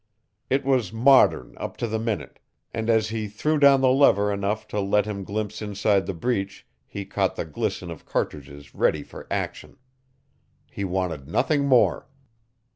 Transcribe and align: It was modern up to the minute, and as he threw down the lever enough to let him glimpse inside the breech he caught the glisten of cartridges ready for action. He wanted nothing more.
It 0.49 0.65
was 0.65 0.91
modern 0.91 1.55
up 1.59 1.77
to 1.77 1.85
the 1.85 1.99
minute, 1.99 2.39
and 2.73 2.89
as 2.89 3.09
he 3.09 3.27
threw 3.27 3.59
down 3.59 3.81
the 3.81 3.91
lever 3.91 4.33
enough 4.33 4.67
to 4.69 4.79
let 4.79 5.05
him 5.05 5.23
glimpse 5.23 5.61
inside 5.61 6.07
the 6.07 6.13
breech 6.15 6.65
he 6.87 7.05
caught 7.05 7.35
the 7.35 7.45
glisten 7.45 7.91
of 7.91 8.03
cartridges 8.03 8.73
ready 8.73 9.03
for 9.03 9.27
action. 9.29 9.77
He 10.71 10.83
wanted 10.83 11.27
nothing 11.27 11.67
more. 11.67 12.07